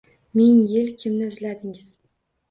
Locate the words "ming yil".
0.37-0.87